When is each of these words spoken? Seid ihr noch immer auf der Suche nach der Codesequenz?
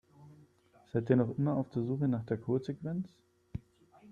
Seid 0.91 1.11
ihr 1.11 1.15
noch 1.15 1.37
immer 1.37 1.53
auf 1.55 1.69
der 1.69 1.83
Suche 1.83 2.07
nach 2.07 2.25
der 2.25 2.37
Codesequenz? 2.39 3.07